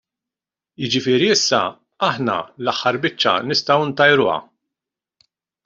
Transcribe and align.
Jiġifieri 0.83 1.27
issa 1.33 1.59
aħna 2.07 2.39
l-aħħar 2.63 2.99
biċċa, 3.05 3.37
nistgħu 3.57 3.87
ntajruha. 3.93 4.39